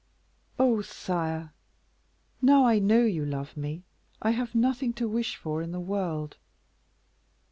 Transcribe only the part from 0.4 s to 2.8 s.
"Oh! sire, now I